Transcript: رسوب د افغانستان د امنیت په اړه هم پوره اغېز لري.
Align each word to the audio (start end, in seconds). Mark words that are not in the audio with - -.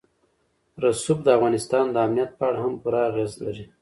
رسوب 0.83 1.17
د 1.23 1.27
افغانستان 1.37 1.85
د 1.91 1.95
امنیت 2.05 2.31
په 2.37 2.43
اړه 2.49 2.59
هم 2.65 2.73
پوره 2.83 3.01
اغېز 3.09 3.31
لري. 3.45 3.65